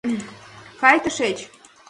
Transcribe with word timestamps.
—Кай 0.79 0.97
тышеч! 1.03 1.37